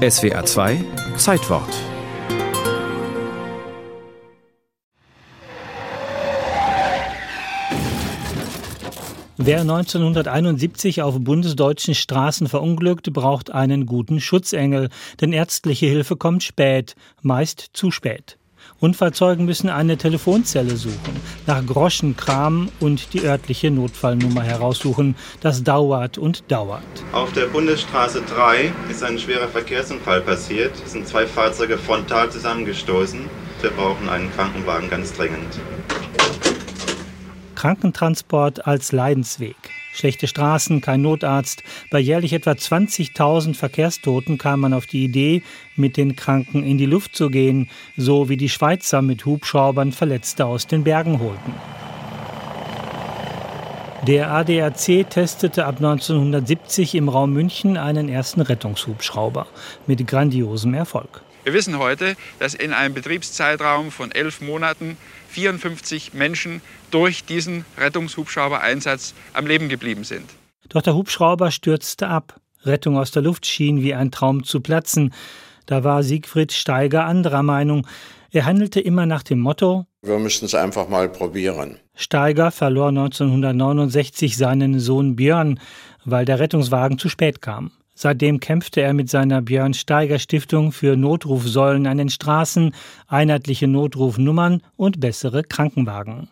[0.00, 0.82] SWA 2
[1.18, 1.68] Zeitwort
[9.36, 14.88] Wer 1971 auf bundesdeutschen Straßen verunglückt, braucht einen guten Schutzengel,
[15.20, 18.38] denn ärztliche Hilfe kommt spät, meist zu spät.
[18.80, 25.16] Unfallzeugen müssen eine Telefonzelle suchen, nach Groschen kramen und die örtliche Notfallnummer heraussuchen.
[25.40, 26.82] Das dauert und dauert.
[27.12, 30.72] Auf der Bundesstraße 3 ist ein schwerer Verkehrsunfall passiert.
[30.84, 33.20] Es sind zwei Fahrzeuge frontal zusammengestoßen.
[33.60, 35.60] Wir brauchen einen Krankenwagen ganz dringend.
[37.54, 39.79] Krankentransport als Leidensweg.
[40.00, 41.62] Schlechte Straßen, kein Notarzt.
[41.90, 45.42] Bei jährlich etwa 20.000 Verkehrstoten kam man auf die Idee,
[45.76, 47.68] mit den Kranken in die Luft zu gehen,
[47.98, 51.52] so wie die Schweizer mit Hubschraubern Verletzte aus den Bergen holten.
[54.06, 59.46] Der ADAC testete ab 1970 im Raum München einen ersten Rettungshubschrauber
[59.86, 61.20] mit grandiosem Erfolg.
[61.44, 64.96] Wir wissen heute, dass in einem Betriebszeitraum von elf Monaten
[65.28, 70.24] 54 Menschen durch diesen Rettungshubschrauber-Einsatz am Leben geblieben sind.
[70.70, 72.40] Doch der Hubschrauber stürzte ab.
[72.64, 75.12] Rettung aus der Luft schien wie ein Traum zu platzen.
[75.66, 77.86] Da war Siegfried Steiger anderer Meinung.
[78.30, 81.76] Er handelte immer nach dem Motto Wir müssen es einfach mal probieren.
[81.94, 85.60] Steiger verlor 1969 seinen Sohn Björn,
[86.06, 87.70] weil der Rettungswagen zu spät kam.
[87.94, 92.74] Seitdem kämpfte er mit seiner Björn Steiger Stiftung für Notrufsäulen an den Straßen,
[93.08, 96.30] einheitliche Notrufnummern und bessere Krankenwagen.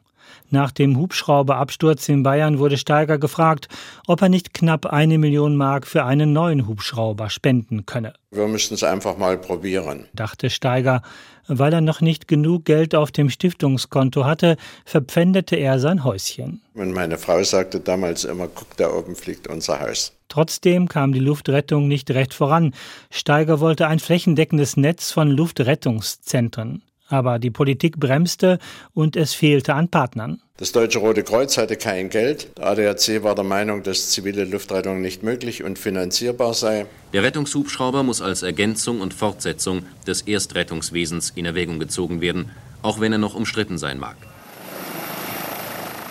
[0.50, 3.68] Nach dem Hubschrauberabsturz in Bayern wurde Steiger gefragt,
[4.06, 8.14] ob er nicht knapp eine Million Mark für einen neuen Hubschrauber spenden könne.
[8.30, 11.02] Wir müssen es einfach mal probieren, dachte Steiger.
[11.50, 16.60] Weil er noch nicht genug Geld auf dem Stiftungskonto hatte, verpfändete er sein Häuschen.
[16.74, 20.12] Und meine Frau sagte damals immer, guck, da oben fliegt unser Haus.
[20.28, 22.74] Trotzdem kam die Luftrettung nicht recht voran.
[23.10, 26.82] Steiger wollte ein flächendeckendes Netz von Luftrettungszentren.
[27.08, 28.58] Aber die Politik bremste
[28.94, 30.40] und es fehlte an Partnern.
[30.58, 32.48] Das Deutsche Rote Kreuz hatte kein Geld.
[32.58, 36.86] Der ADAC war der Meinung, dass zivile Luftrettung nicht möglich und finanzierbar sei.
[37.12, 42.50] Der Rettungshubschrauber muss als Ergänzung und Fortsetzung des Erstrettungswesens in Erwägung gezogen werden,
[42.82, 44.16] auch wenn er noch umstritten sein mag.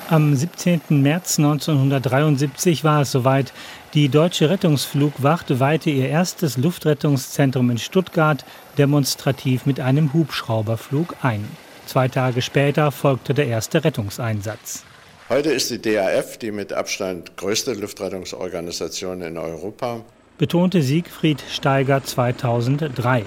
[0.09, 0.81] Am 17.
[0.89, 3.51] März 1973 war es soweit.
[3.93, 8.45] Die deutsche Rettungsflugwacht weihte ihr erstes Luftrettungszentrum in Stuttgart
[8.77, 11.45] demonstrativ mit einem Hubschrauberflug ein.
[11.87, 14.85] Zwei Tage später folgte der erste Rettungseinsatz.
[15.27, 20.05] Heute ist die DAF die mit Abstand größte Luftrettungsorganisation in Europa,
[20.37, 23.25] betonte Siegfried Steiger 2003.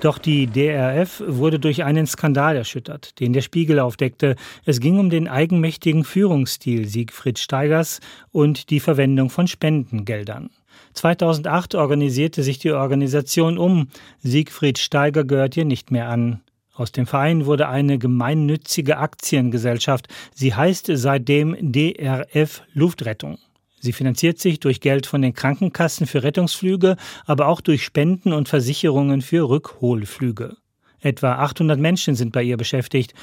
[0.00, 4.36] Doch die DRF wurde durch einen Skandal erschüttert, den der Spiegel aufdeckte.
[4.64, 7.98] Es ging um den eigenmächtigen Führungsstil Siegfried Steigers
[8.30, 10.50] und die Verwendung von Spendengeldern.
[10.94, 13.88] 2008 organisierte sich die Organisation um.
[14.20, 16.42] Siegfried Steiger gehört ihr nicht mehr an.
[16.74, 20.06] Aus dem Verein wurde eine gemeinnützige Aktiengesellschaft.
[20.32, 23.38] Sie heißt seitdem DRF Luftrettung.
[23.80, 26.96] Sie finanziert sich durch Geld von den Krankenkassen für Rettungsflüge,
[27.26, 30.56] aber auch durch Spenden und Versicherungen für Rückholflüge.
[31.00, 33.14] Etwa 800 Menschen sind bei ihr beschäftigt.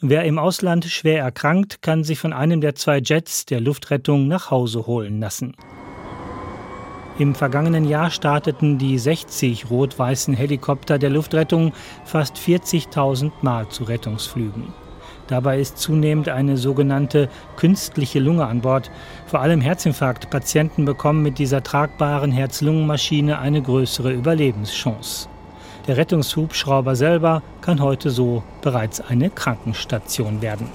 [0.00, 4.50] Wer im Ausland schwer erkrankt, kann sich von einem der zwei Jets der Luftrettung nach
[4.50, 5.54] Hause holen lassen.
[7.18, 11.72] Im vergangenen Jahr starteten die 60 rot-weißen Helikopter der Luftrettung
[12.04, 14.72] fast 40.000 Mal zu Rettungsflügen.
[15.32, 18.90] Dabei ist zunehmend eine sogenannte künstliche Lunge an Bord.
[19.24, 25.30] Vor allem Herzinfarktpatienten bekommen mit dieser tragbaren Herz-Lungen-Maschine eine größere Überlebenschance.
[25.86, 30.68] Der Rettungshubschrauber selber kann heute so bereits eine Krankenstation werden.